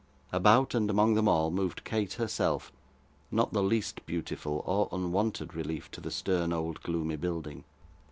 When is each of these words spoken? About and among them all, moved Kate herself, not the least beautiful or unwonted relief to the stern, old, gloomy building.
About 0.31 0.73
and 0.73 0.89
among 0.89 1.13
them 1.13 1.27
all, 1.27 1.51
moved 1.51 1.83
Kate 1.83 2.13
herself, 2.13 2.71
not 3.29 3.53
the 3.53 3.61
least 3.61 4.03
beautiful 4.07 4.63
or 4.65 4.89
unwonted 4.91 5.53
relief 5.53 5.91
to 5.91 6.01
the 6.01 6.09
stern, 6.09 6.51
old, 6.51 6.81
gloomy 6.81 7.17
building. 7.17 7.63